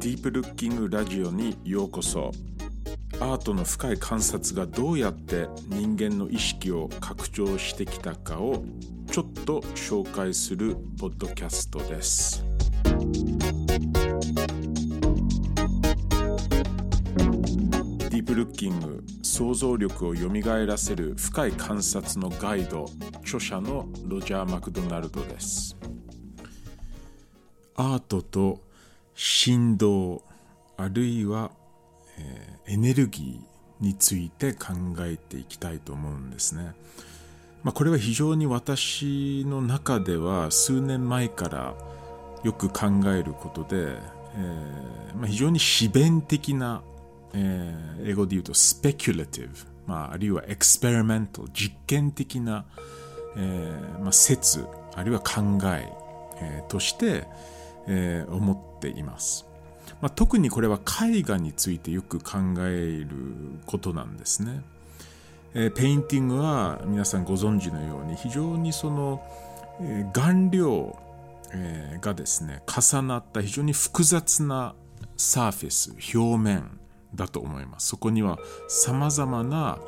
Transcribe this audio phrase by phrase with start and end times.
[0.00, 2.30] ディープルッキングラジオにようこそ。
[3.20, 8.64] アートの深い観察がどうやって人間の意識を拡張してきたかを
[9.12, 12.42] ちょっと紹介するポッドキャストです。
[18.08, 25.76] ディープルッキング想像力をよみがえらせる深い観察のガイド著者のロジャー・マクドナルドです。
[27.76, 28.69] アートと
[29.14, 30.22] 振動
[30.76, 31.50] あるいは、
[32.18, 36.74] えー、エネルギーについて考えていきたいと思うんですね。
[37.62, 41.74] まあ、これは非常に私の中では数年前から
[42.42, 43.98] よく考えることで、
[44.34, 46.82] えーまあ、非常に自弁的な、
[47.34, 49.54] えー、英語で言うとスペキュラティブ、
[49.86, 52.64] まあ、あるいはエクスペリメント実験的な、
[53.36, 55.92] えーまあ、説あるいは考え
[56.42, 57.26] えー、として、
[57.86, 59.46] えー、思ています。
[60.00, 63.16] まあ、特にこれは絵画についてよく考える
[63.66, 64.62] ことなんですね。
[65.52, 69.20] えー、 painting は皆さんご存知のように非常にその、
[69.80, 70.96] えー、顔料、
[71.52, 74.74] えー、がですね重なった非常に複雑な
[75.16, 76.78] サーフェス表面
[77.14, 77.88] だと思います。
[77.88, 79.78] そこには様々な、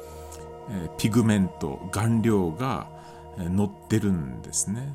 [0.71, 2.89] えー、 pigment 顔料が
[3.39, 4.95] 乗ってるんですね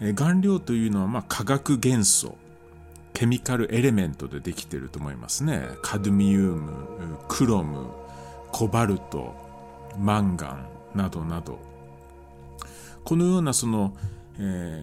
[0.00, 0.12] え。
[0.12, 2.36] 顔料というのはまあ化学元素
[3.16, 5.70] chemical element でできてると思いますね。
[5.80, 7.86] カドミウムクロム
[8.52, 9.34] コバルト
[9.98, 11.58] マンガンなどなど。
[13.04, 13.96] このようなその、
[14.38, 14.82] え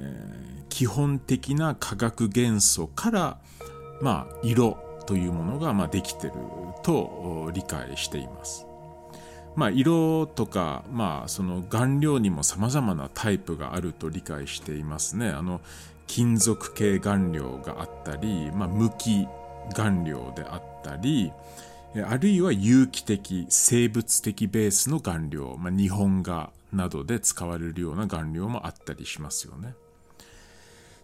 [0.63, 3.37] ー、基本的な化学元素から
[4.01, 6.33] まあ色というものがまあできてる
[6.81, 8.65] と理解しています。
[9.55, 15.29] まあ、色とか、まあ、その顔料にも様々なタイプがあると理解していますね。
[15.29, 15.61] あの
[16.07, 19.27] 金属系顔料があったり、まあ、無機
[19.75, 21.31] 顔料であったり、
[22.07, 29.75] あるいは有機的、生物的ベースの顔料、まあ、日本画などで使われるような顔料もあったりしますよね。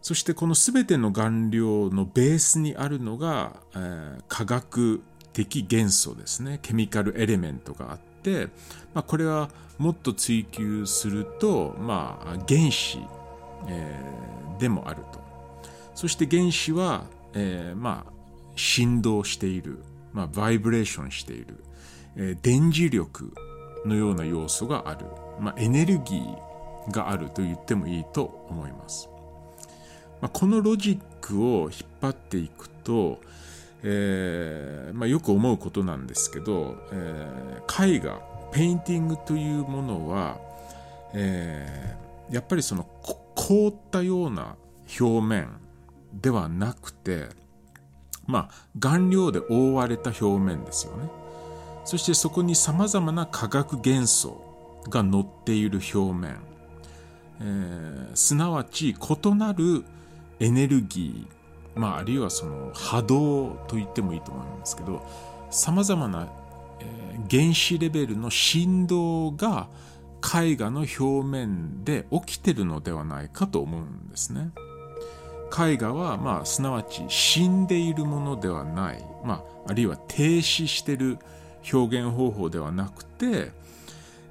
[0.02, 5.02] そしてこの全ての顔料のベースにあるのが、えー、化学
[5.34, 6.60] 的元素ですね。
[6.62, 8.48] ケミカルエレメントがあって、
[8.94, 13.00] まあ、これはもっと追求すると、まあ、原子、
[13.68, 15.20] えー、でもあると。
[15.96, 18.12] そして原子は、えー、まあ、
[18.56, 19.80] 振動している、
[20.14, 21.64] まあ、バイブレーションしている、
[22.16, 23.34] えー、電磁力
[23.86, 25.06] のような要素がある、
[25.40, 29.10] まあ、エネルギーがあると言ってもいいと思います。
[30.22, 33.22] まあ、このロジックを引っ張っていくと、
[33.84, 38.20] えーまあ、よく思うことなんですけど、えー、絵画
[38.52, 40.38] painting というものは、
[41.14, 42.86] えー、やっぱりその
[43.50, 44.58] 凍ったような
[45.00, 45.50] 表面
[46.14, 47.30] ではなくて
[48.28, 51.10] まあ顔料で覆われた表面ですよね。
[51.84, 56.38] そしてそこにさまざまな化学元素が乗っている表面、
[57.42, 59.84] えー、すなわち異なる
[60.40, 61.40] エネルギー
[61.80, 65.02] まあ、あるいはその波動と言ってもいいと思うんですけど
[65.50, 66.28] さまざまな、
[66.82, 69.70] えー、原子レベルの振動が
[70.22, 74.52] 絵画の表面で起きてるのではないかと思うんですね。
[75.58, 81.18] 絵画は、まあ、すなわち死んでいるものではない、まあ、あるいは停止してる
[81.74, 83.52] 表現方法ではなくて、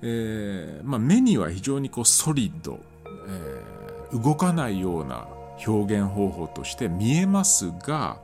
[0.02, 2.78] えーまあ、目には非常にこうソリッド、
[3.26, 5.26] えー、動かないような
[5.66, 8.18] 表現方法として見えますが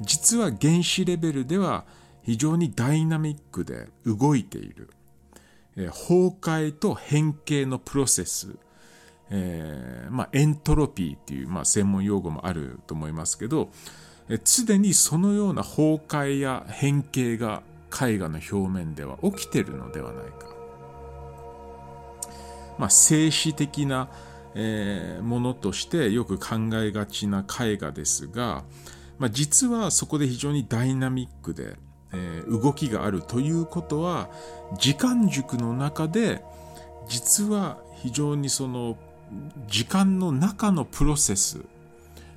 [0.00, 1.84] 実は原子レベルでは
[2.22, 4.90] 非常にダイナミックで動いている、
[5.76, 8.56] え崩壊と変形のプロセス、
[9.30, 13.70] えー、まあ、エントロピーっていう、まあ、専門用語もあると思いますけど
[14.44, 20.56] 常にそのような崩壊や変形が絵画の表面では起きてるのではないか。
[22.78, 24.08] まあ、静止的な
[24.58, 28.64] えー、ものとしてよく考えがちな絵画ですが、
[29.18, 31.76] まあ、実はそこで非常にダイナミックで、
[32.12, 34.28] えー、動きがあるということは
[34.78, 36.42] 時間軸の中で
[37.08, 38.96] 実は非常にその
[39.68, 41.60] 時間の中のプロセス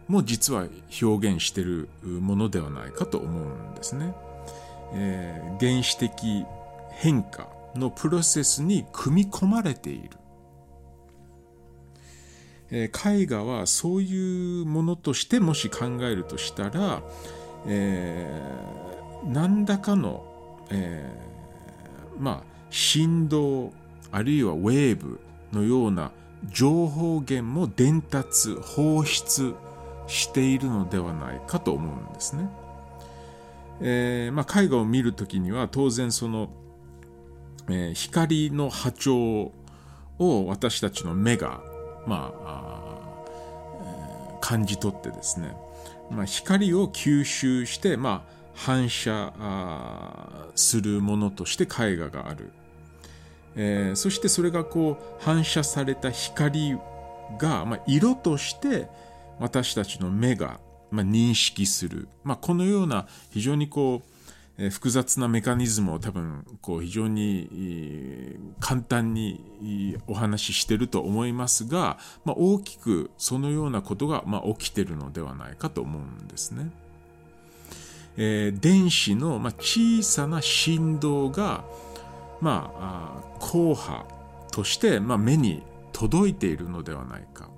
[0.07, 0.68] も実は
[1.01, 4.13] 表現しているものではないかと思うんですね。
[4.94, 6.45] えー、原始的
[6.92, 10.10] 変化のプロセスに組み込まれている。
[12.71, 17.01] えー、絵画はそういうものとしてもし考えるとしたら、
[17.68, 20.24] えー、何らかの、
[20.69, 23.71] えー、まあ振動
[24.12, 25.19] あるいはウェーブ
[25.51, 26.12] のような
[26.48, 29.54] 情報源も伝達放出
[30.07, 32.50] しているのではないかと思うんですね。
[33.81, 36.50] えーまあ、絵画を見るときには当然その、
[37.69, 39.51] えー、光の波長
[40.19, 41.62] を私たちの目が、
[42.06, 43.00] まあ、
[43.86, 45.56] あ、感じ取ってですね、
[46.12, 49.33] まあ、光を吸収して、まあ、反射
[50.55, 52.51] するものとして絵画がある、
[53.55, 56.77] えー、そしてそれがこう反射された光
[57.37, 58.87] が、まあ、色として
[59.39, 60.59] 私たちの目が、
[60.91, 76.71] まあ、認識する、まあ、このような非常にこう複雑なメカニズムを多分こう非常に簡単にお話ししてると思いますが、まあ、大きくそのようなことがま起きてるのではないかと思うんですね。
[78.21, 81.63] えー、電子のまあ小さな振動が、
[82.42, 84.06] まあ、硬波
[84.51, 85.63] としてまあ目に
[85.94, 87.50] 届いているのではないか。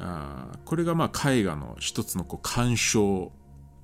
[0.00, 3.30] あこれがまあ絵画の一つのこう鑑賞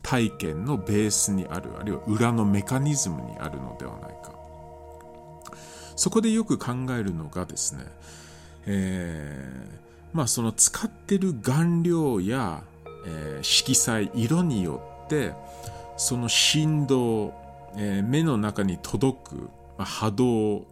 [0.02, 4.32] 体験のベースにあるあるいは裏のメカニズムにあるのではないか
[5.94, 7.84] そこでよく考えるのがですね、
[8.66, 12.62] えー、まあその使ってる顔料や、
[13.06, 15.32] えー、色彩色によって
[15.96, 17.34] その振動、
[17.76, 19.34] えー、目の中に届く、
[19.78, 20.66] まあ、波動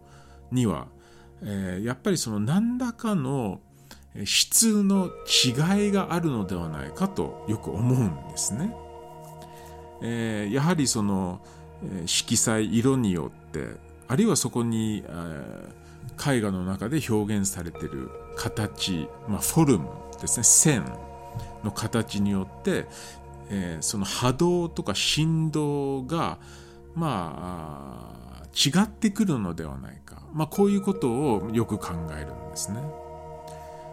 [0.51, 0.87] には、
[1.41, 3.59] えー、やっぱりその何らかの
[4.23, 8.73] 質の違いがあるのではないかとよく思うんですね。
[10.01, 11.41] えー、やはりその、
[11.83, 13.67] え、色彩色によって
[14.07, 19.89] あるいはそこに、えー、絵画の中で表現されている形、まあ、フォルム
[20.21, 20.85] ですね線
[21.63, 22.85] の形によって、
[23.49, 26.39] えー、その波動とか振動が
[26.95, 32.79] まあ違ってくるのではないか、まあ、こういうことをよく考えるんですね。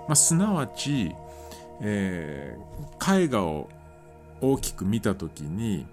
[0.06, 1.14] まあ、すなわち、
[1.80, 3.68] えー、絵画を
[4.40, 5.86] 大きく見たときに、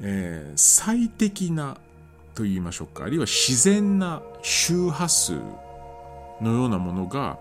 [0.00, 1.76] えー、最適な
[2.34, 3.04] と言いましょうか。
[3.04, 5.34] あるいは自然な周波数
[6.40, 7.38] のようなものが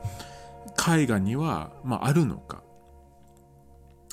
[0.78, 2.64] 絵画には、まあ、あるのか、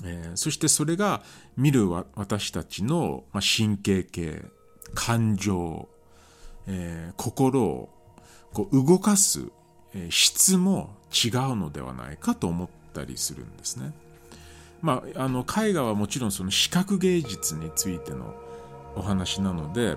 [0.05, 1.23] えー、そしてそれが
[1.56, 4.43] 見る私たちの、ま、神経系
[4.94, 5.89] 感情、
[6.67, 7.89] えー、心を
[8.53, 9.49] こう動かす、
[9.94, 13.93] え、質も違うのではないかと思ったりするんですね。
[14.83, 18.35] まあ、あの絵画はもちろんその視覚芸術についての
[18.97, 19.97] お話なので、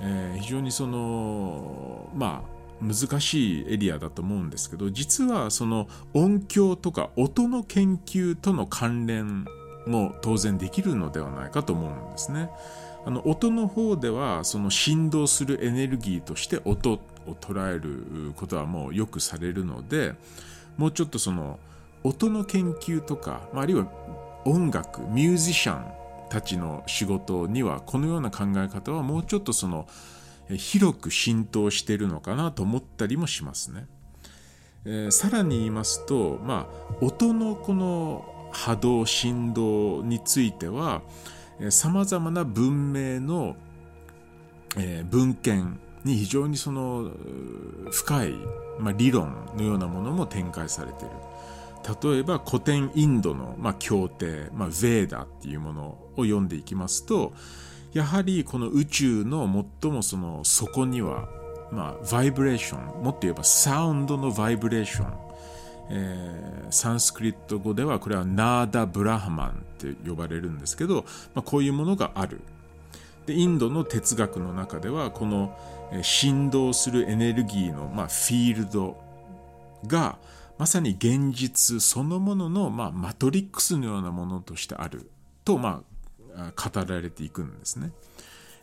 [0.00, 2.53] えー、非常にそのまあ
[2.84, 9.46] 難しいエリアだと思うんですけど実はその音響とか音の研究との関連
[9.86, 12.50] も当然できるのではないかと思うんですね。
[13.06, 17.00] あの音の方ではその振動するエネルギーとして音を
[17.38, 20.14] 捉えることはもうよくされるので
[20.78, 21.58] もうちょっとその
[22.02, 23.86] 音の研究とか、まああるいは
[24.44, 25.84] 音楽ミュージシャン
[26.28, 29.86] たちの仕事にはこのような考え方はもうちょっとその
[30.50, 33.86] 広く浸透しているのかなと思ったりもしますね。
[34.84, 41.02] えー、さらに言いますと、まあ、音のこの波動振動については
[41.70, 43.56] さまざまな文明の、
[44.76, 47.10] えー、文献に非常にその
[47.90, 48.34] 深い、
[48.78, 51.14] まあ、理論のようなものも展開されている。
[52.02, 57.34] 例えば古典インドの、まあ、経典、まあ、ヴェーダっていうものを読んでいきますと
[57.94, 61.28] やはりこの宇宙の最もその底には、
[61.70, 65.14] まあ、バイブレーションもっと言えばサウンドのバイブレーション、
[65.90, 72.40] えー、サンスクリット語ではこれはナーダ・ブラハマンって呼ばれるんですけど、まあ、こういうものがある。
[73.26, 75.56] でインドの哲学の中ではこの
[76.02, 79.00] 振動するエネルギーの、まあ、フィールド
[79.86, 80.18] が、
[80.58, 85.10] まさに現実そのものの、まあ、マトリックスのようなものとしてある
[85.44, 85.93] と、まあ、
[86.56, 87.92] 語られていくんですね。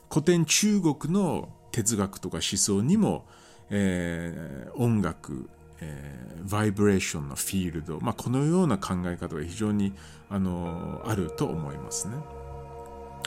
[0.10, 3.26] 古典中国の哲学とか思想にも、
[3.70, 5.50] えー、音楽、
[5.80, 9.94] えー、バイブレーションのフィールド、まあ、このような考え方が非常に
[10.30, 12.16] あのあると思いますね。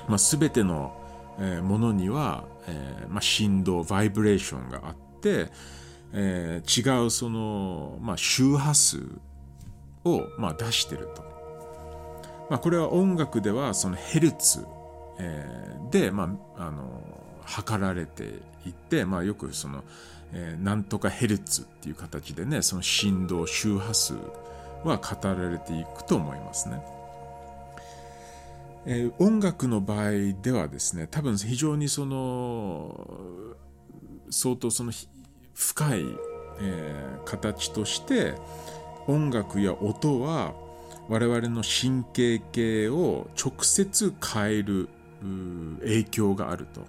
[0.08, 0.94] まあ、全ての、
[1.38, 5.50] えー、ものには、えーまあ、振動バイブレーションがあって、
[6.12, 8.98] えー、違うその、まあ、周波数
[10.04, 11.33] を、まあ、出してると。
[12.50, 14.66] まあ、これは音楽ではそのヘルツ、
[15.90, 17.02] で、まあ、あの
[17.44, 19.84] 測られていて、まあ、よくその、
[20.32, 24.14] えー、なんとかヘルツっていう形でねその振動周波数
[24.82, 26.82] は語られていくと思いますね。
[28.86, 30.10] えー、音楽の場合
[30.42, 33.08] ではですね多分非常にその
[34.30, 34.92] 相当その
[35.54, 36.00] 深い、
[36.60, 38.34] えー、形として
[39.06, 40.52] 音楽や音は
[41.08, 44.88] 我々の神経系を直接変える
[45.80, 46.82] 影響があると、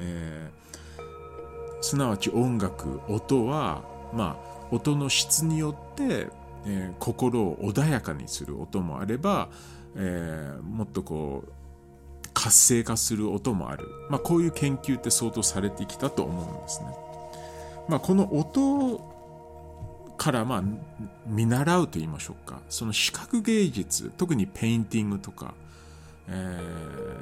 [0.00, 3.82] えー、すなわち音楽音は
[4.12, 6.28] まあ音の質によって、
[6.66, 9.48] えー、心を穏やかにする音もあれば、
[9.96, 11.52] えー、もっとこう
[12.32, 16.86] 活性化する音もある、まあ、こういう研究って相当されてきたと思うんですね。
[17.88, 19.13] まあ、この音
[20.16, 20.62] からまあ
[21.26, 25.54] 見習うと言いましょうかその視覚芸術特に painting とか、
[26.28, 26.60] え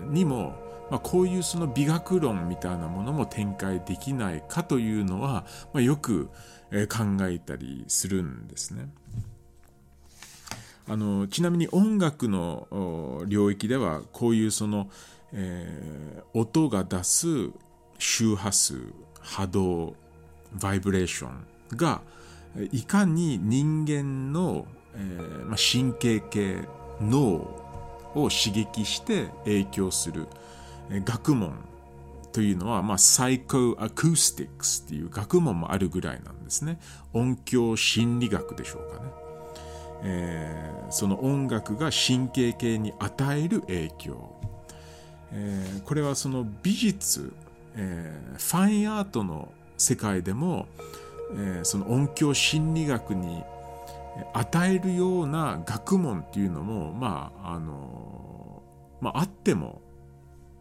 [0.07, 0.55] ー、にも、
[0.91, 6.27] まあ、こういうその美学論みたいなものも展開できないかというのは、まあ、よく
[6.89, 8.89] 考えたりするんですね。
[10.89, 14.91] あのちなみに音楽の領域ではこういうその、
[15.33, 17.51] えー、音が出す
[17.99, 19.95] 周波数波動
[20.61, 21.47] バイブレーション
[21.77, 22.03] が
[22.71, 26.69] いかに人間の、えーまあ、神経系
[27.01, 27.63] 脳
[28.15, 30.27] を刺激して影響する
[30.91, 31.55] 学問
[32.33, 36.79] というのは、まあ、サイコアクースティックスっていう学問もあるぐらいなんですね。
[37.13, 39.11] 音響心理学でしょうかね。
[40.05, 44.35] えー、その音楽が神経系に与える影響、
[45.31, 47.33] えー、これはその美術、
[47.77, 50.67] えー、ファインアートの世界でも、
[51.35, 53.45] え、その音響心理学に
[54.33, 58.63] 与えるような学問っていうのもまああの
[59.01, 59.81] まああっても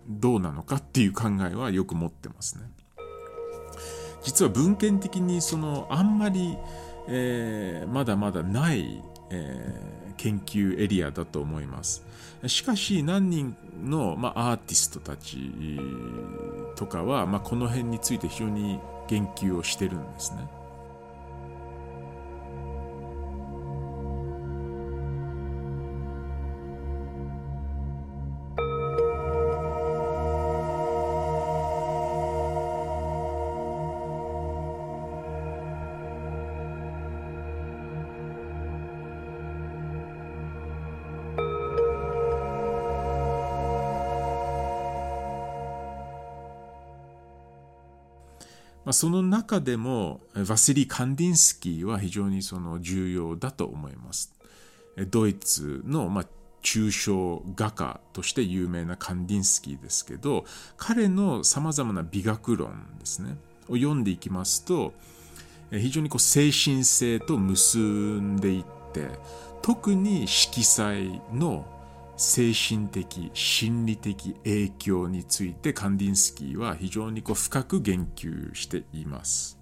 [0.07, 2.63] どうなのかっていう考えはよく持ってますね。
[4.23, 6.57] 実は文献的にそのあんまり、
[7.07, 12.03] えー、まだまだないえー、研究エリアだと思います。
[12.47, 15.51] しかし何人の、まあ、アーティストたち
[16.75, 20.47] とかは、まあ、この辺について非常に言及をしてるんですね。
[48.83, 54.33] まあ、その中でもワセリ・カンディンスキーは非常にその重要だと思います。
[55.09, 56.25] ドイツのまあ
[56.63, 60.45] 抽象画家として有名なカンディンスキーですけど
[60.77, 63.35] 彼のさまざまな美学論ですね
[63.67, 64.93] を読んでいきますと
[65.71, 69.07] 非常にこう精神性と結んでいって
[69.61, 71.65] 特に色彩の
[72.17, 74.13] 精神的心理的
[74.43, 79.57] 影響についてカンディンスキーは非常にこう深く言及しています、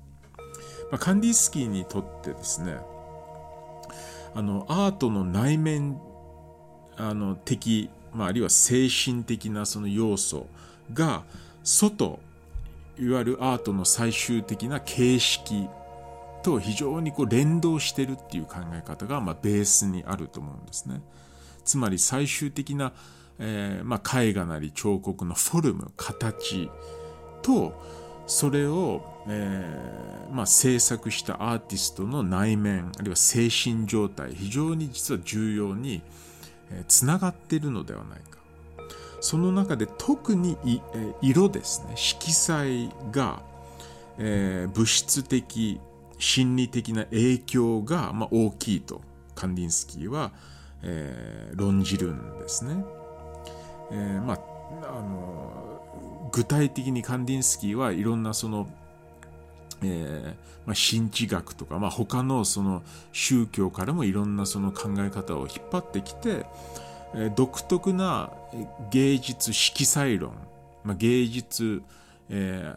[0.91, 2.77] まあ、カンディンスキーにとってですね
[4.35, 5.99] あのアートの内面
[6.97, 10.47] あの的、まあ、あるいは精神的なその要素
[10.93, 11.23] が
[11.63, 12.19] 外
[12.99, 15.69] いわゆるアートの最終的な形式
[16.43, 21.01] と非常にこう連動してるっていう考え方がまあベースにあると思うんですね。
[21.69, 22.93] つまり最終的な、
[23.37, 26.67] えー、まあ、絵画なり彫刻のフォルム形
[27.43, 27.79] と
[28.25, 36.01] それを、えー、まあ、制作したアーティストの内面あるいは精神状態非常に実は重要に
[36.87, 38.39] つな、えー、がっているのではないか。
[39.21, 40.57] その中で特に
[41.21, 41.93] 色ですね。
[41.95, 43.43] 色彩が、
[44.17, 45.79] えー、物質的
[46.17, 49.01] 心理的な影響が、まあ、大きいと
[49.35, 50.31] カンディンスキーは、
[50.83, 52.83] えー、論じるんですね。
[53.91, 54.39] えー、まあ、
[54.83, 58.67] あの具体的にカンディンスキーはいろんなその、
[59.81, 66.45] えーまあ、神知学とか、まあ、他のその宗教からもいろんなその考え方を引っ張ってきて、
[67.15, 68.31] えー、独特な
[68.91, 70.33] 芸術色彩論、
[70.83, 71.81] まあ、芸術、
[72.29, 72.71] え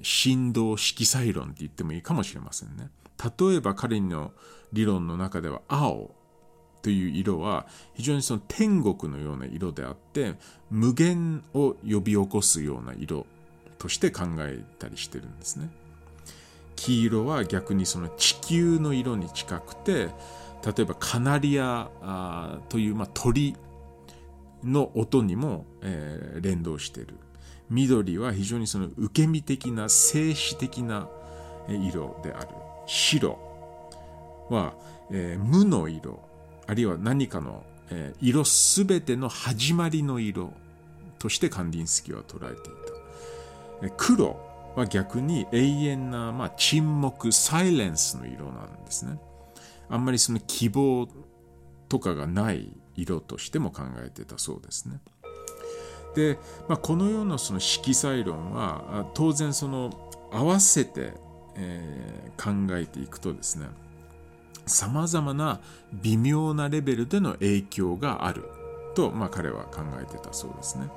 [0.00, 2.90] ー、振動色彩論って言ってもいいかもしれませんね。
[3.38, 4.32] 例えば彼の
[4.72, 6.10] 理論の中では青
[6.82, 10.34] という色は非常にその天国のような色であって
[10.70, 13.26] 無限を呼び起こすような色
[13.78, 15.70] として考えたりしてるんですね。
[16.76, 20.08] 黄色は逆にその地球の色に近くて
[20.64, 23.56] 例えばカナリアというまあ鳥
[24.64, 27.16] の音にも、えー、連動している。
[27.70, 31.08] 緑は非常にその受け身的な静止的な
[31.68, 32.48] 色である。
[32.86, 33.38] 白
[34.50, 34.74] は、
[35.10, 36.20] えー、無の色
[36.72, 40.54] あるいは何かの、え、色すべての始まりの色
[41.18, 43.94] としてカンディンスキーは捉えていた。
[43.98, 44.40] 黒
[44.74, 49.18] は逆に永遠な、まあ、沈黙、サイレンスの色なんですね。
[49.90, 51.08] あんまりその希望
[51.90, 54.98] とかがない色としても考えてたそうですね。
[56.14, 56.38] で、
[56.70, 59.90] まあ、このようなその色彩論は当然その
[60.32, 61.12] 合わせて、
[61.54, 63.66] えー、考えていくとですね
[64.72, 65.60] さまざまな
[65.92, 68.44] 微妙なレベルでの影響がある
[68.94, 70.88] と、まあ、彼は考えてたそうですね。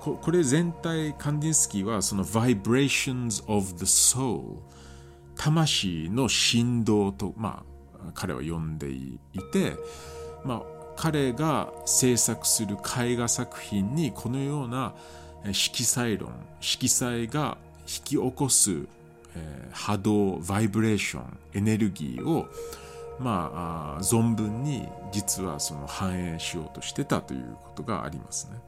[0.00, 4.58] これ全体カンディンスキーはその vibrations of the soul
[5.34, 7.64] 魂の振動と、ま
[8.06, 9.18] あ、彼は呼んでい
[9.52, 9.76] て、
[10.44, 10.62] まあ、
[10.96, 14.94] 彼が制作する絵画作品にこのような
[15.52, 16.30] 色彩論
[16.60, 18.86] 色彩が引き起こす、
[19.72, 22.46] 波動バイブレーションエネルギーを
[23.18, 28.58] まあ存分に実はその反映しようとしてたということがありますね。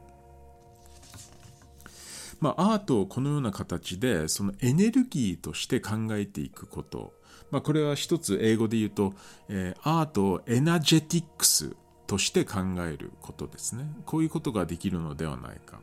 [2.39, 7.13] まあ、アートをこのような形でそのエネルギーとして考えていくこと、
[7.51, 9.13] まあ、これは一つ英語で言うと、
[9.49, 11.75] えー、アートをエナジェティックス
[12.07, 13.85] として考えることですね。
[14.05, 15.79] こういうことができるのではないか。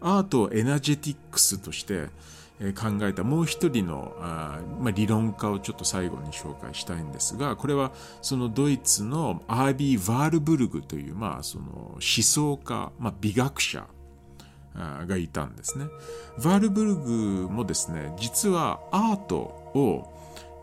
[0.00, 2.08] アートをエナジェティックスとして
[2.74, 7.92] 考えたもう一人のあ、まあ、理論家をちょっと最後に紹介したいんですがこれは
[8.22, 13.86] そのドイツのアービー・ヴァールブルグという、まあ、その思想家、まあ、美学者
[14.74, 15.86] がいたんですね。
[16.38, 20.12] ヴァールブルグもですね、実はアートを、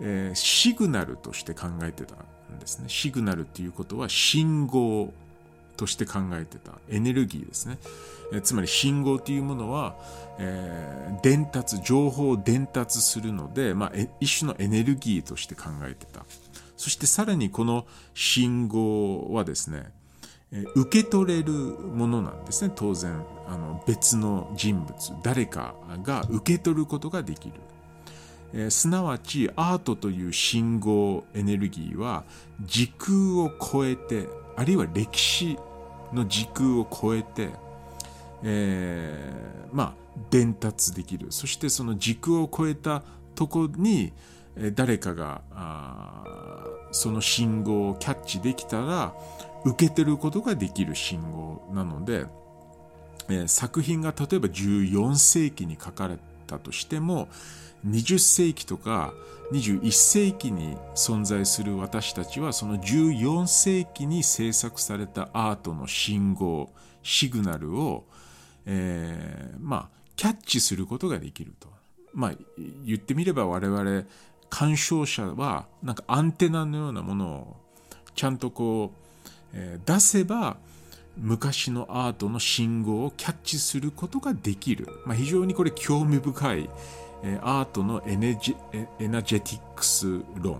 [0.01, 2.85] えー、シグナルとして考えてたんですね。
[2.89, 5.13] シグナルっていうことは信号
[5.81, 7.79] として考えてたエネルギーですね。
[8.31, 9.95] え、つまり信号というものは、
[10.37, 16.23] えー、伝達、情報を伝達するので、まあ、一種のエネルギーとして考えてた。
[16.77, 19.91] そしてさらにこの信号はですね、
[20.51, 27.53] え受け取れるものなんですね当然あの別の人物誰かが受け取ることができる、
[28.53, 32.25] えー、すなわちアートという信号エネルギーは
[32.65, 35.57] 時空を超えてあるいは歴史
[36.13, 37.49] の時空を超えて、
[38.43, 39.93] えー、まあ
[40.29, 41.27] 伝達できる。
[41.31, 43.03] そしてその時空を超えた
[43.35, 44.13] とこに
[44.75, 45.41] 誰かが
[46.91, 49.13] その信号をキャッチできたら
[49.63, 52.25] 受けてることができる信号なので、
[53.29, 57.29] えー、作品が例えば14世紀に書かれたとしても
[57.87, 59.13] 20世紀とか
[59.51, 66.69] 21世紀に存在する私たちはその14世紀に制作されたアートの信号
[67.03, 68.05] シグナルを、
[68.65, 71.69] えー、まあキャッチすることができると。
[72.13, 72.33] まあ
[72.85, 74.03] 言ってみれば我々
[74.49, 77.57] 鑑賞者はなんかアンテナのようなものを
[78.15, 79.01] ちゃんとこう
[79.53, 80.57] え出せば
[81.17, 86.69] 昔のアートの信号をキャッチすることができる、まあ、非常にこれ興味深い、
[87.41, 88.55] アートのエネジ
[88.99, 90.59] エナジェティックス論、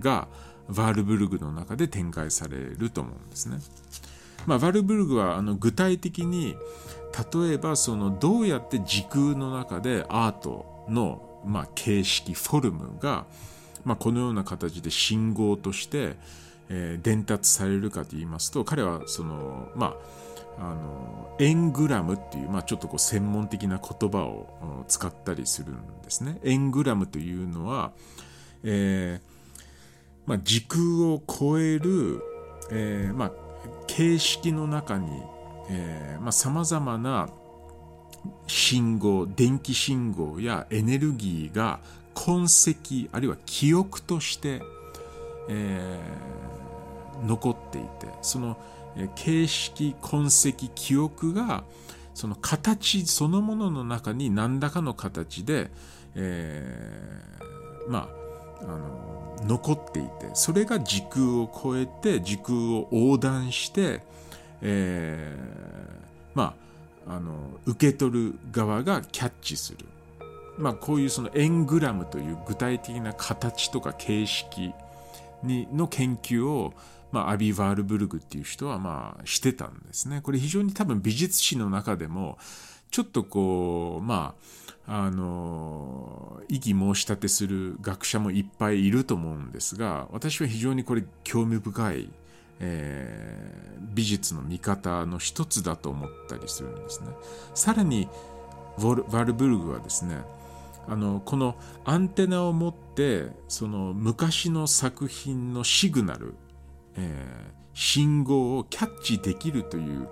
[0.00, 0.28] が
[0.68, 3.58] ワールブルグの中で展開されると思うんですね。
[4.46, 6.56] まあ、ワルブルグはあの具体的に
[7.32, 13.24] 例えばそのどうやって時空の中でアートの、ま、形式フォルムが、
[13.84, 16.16] ま、このような形で信号として、
[16.68, 19.94] 伝達されるかと言いますと彼はそのまあ
[20.58, 26.38] あのエングラムっていう、まあ、ちょっとこう専門的な言葉を使ったりするんですね。
[26.44, 27.92] エングラムというのは、
[28.62, 29.34] えー
[30.26, 32.22] まあ、時空を超える、
[32.70, 33.32] えーまあ、
[33.86, 35.22] 形式の中に
[36.30, 37.28] さまざ、まな
[38.46, 41.80] 信号電気信号やエネルギーが
[42.14, 44.62] 痕跡あるいは記憶として、
[45.48, 48.56] えー、残っていてその
[49.14, 51.64] 形式痕跡記憶が
[52.14, 55.70] その形そのものの中に何らかの形で、
[56.14, 58.24] えー、まあ
[58.62, 64.00] あの残っていてそれが時空を超えて時空を横断して、
[64.62, 66.54] えー、ま
[67.06, 67.32] ああの
[67.66, 69.78] 受け取る側がキャッチする。
[70.56, 74.72] まあ、こういうそのエングラムという具体的な形とか形式
[75.42, 76.72] にの研究を、
[77.14, 80.20] まあ、アビー・ワールブルグっていう人はまあしてたんですね。
[80.20, 82.38] これ非常に多分美術史の中でも
[82.90, 84.34] ちょっとこうま
[84.88, 92.10] ああの異議申し立てする学者もいっぱいいると思うんですが私は非常にこれ興味深い、
[92.58, 97.10] えー、美術の見方の一つだと思ったりするんですね。
[97.54, 98.08] さらに
[98.76, 100.18] ワールブルグはですね
[100.88, 106.34] あのこのアンテナを持ってその昔の作品のシグナル、
[106.96, 110.08] えー、信号をキャッチできるという、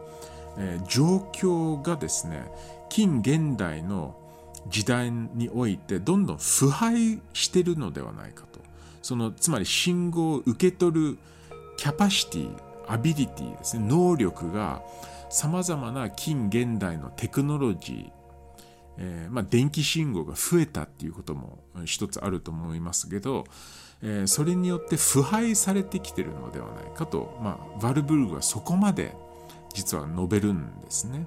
[0.58, 2.44] えー、状況がですね
[2.88, 4.16] 近現代の
[4.68, 8.60] 時代においてどんどん腐敗してるのではないかと。
[9.02, 11.18] そのつまり信号を受け取る
[11.76, 14.80] キャパシティアビリティですね能力が
[15.28, 18.22] さまざまな近現代のテクノロジー
[18.98, 23.44] えー、まあ、電気信号が増えたっていうことも一つあると思いますけど、
[24.02, 29.14] えー、それによって腐敗されてきてるのではないかと、まあ、バルブルグはそこまで
[29.72, 31.26] 実は述べるんですね。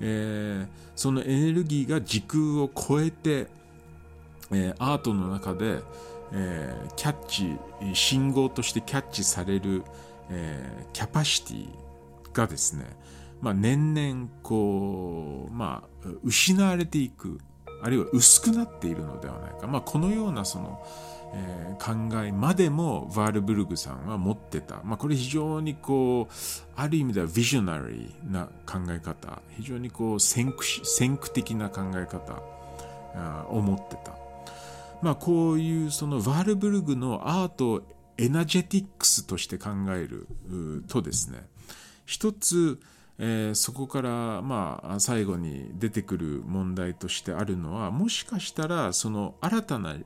[0.00, 3.46] えー、そのエネルギーが時空を超えて、
[4.52, 5.80] えー、アートの中で、
[6.32, 7.56] えー、キャッチ
[7.94, 9.82] 信号としてキャッチされる、
[10.30, 11.68] えー、キャパシティ
[12.32, 12.84] がですね、
[13.40, 17.40] まあ、年々こう、まあ、失われていく
[17.82, 20.84] あるいは薄くなっているのではないか、まあ、このようなその、
[21.34, 26.34] えー、考えまでもヴァールブルグさんは持ってた、まあ、これ非常にこう
[26.76, 29.42] ある意味ではビジョナリーな考え方。
[29.50, 32.42] 非常にこう先駆先駆的な考え方
[33.50, 34.12] を持ってた、
[35.02, 37.82] まあ、こういうそのヴァールブルグのアートを
[38.16, 40.26] エナジェティックスとして考える
[40.88, 41.46] とですね。
[42.06, 42.80] 一つ
[43.18, 49.96] えー、そこからまあ最後に出てくる問題としてあるのはもしかしたらその新たな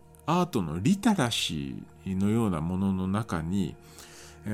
[0.40, 3.74] アートのリテラシーのようなものの中に、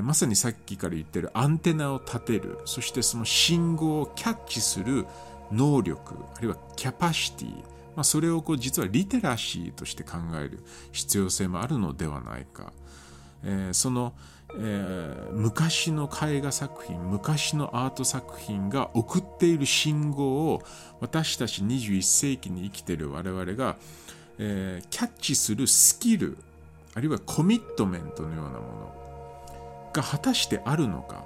[0.02, 5.06] まさにさっきから言ってるアンテナを立てるそしてその信号をキャッチする
[5.50, 7.54] 能力あるいはキャパシティ、
[7.96, 10.62] まあ、それをこう実はリテラシーとして考える
[10.92, 12.72] 必要性もあるのではないか、
[13.44, 14.12] えー、その
[14.54, 20.62] えー、昔の絵画作品昔のアート作品が送っている信号を
[21.00, 23.76] 私たち21世紀に生きている我々が、
[24.38, 26.38] えー、キャッチするスキル
[26.94, 31.24] あるいはコミットメントのようなものが果たしてあるのか、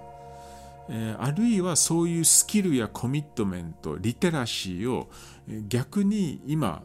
[0.89, 5.09] えー、あるいはそういうスキルやコミットメントリテラシーを
[5.69, 6.83] 逆に今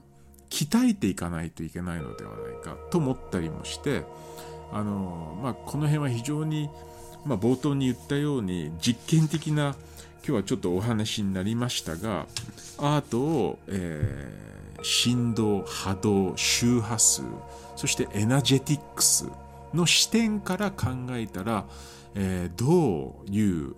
[0.50, 4.04] 鍛えていかないといけないのではないかと思ったりもして
[4.72, 6.70] あの、まあ、この辺は非常に、
[7.26, 9.76] まあ、冒頭に言ったように実験的な
[10.26, 12.26] 今日はちょっとお話になりましたが
[12.78, 17.24] アートを、え、振動波動周波数
[17.76, 19.28] そしてエナジェティックス
[19.74, 21.66] の視点から考えたら、
[22.16, 23.76] えー、どういう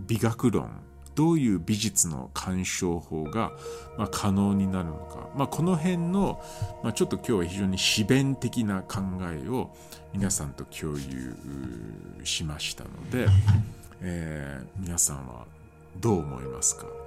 [0.00, 0.70] 美学論
[1.14, 3.52] どういう美術の鑑賞法が、
[3.96, 6.42] まあ、可能になるのか、まあ、この辺の、
[6.82, 9.70] まあ、ちょっと今日は非常に詩弁的な考えを
[10.12, 11.36] 皆さんと共有
[12.24, 13.28] しましたので、
[14.00, 15.46] えー、皆さんは
[16.00, 17.03] どう思いますか？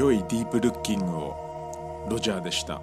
[0.00, 2.80] 良いディープルッキングをロジャーでした。